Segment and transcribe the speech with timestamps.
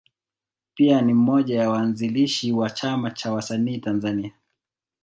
[0.75, 4.31] Pia ni mmoja ya waanzilishi wa Chama cha Wasanii Tanzania.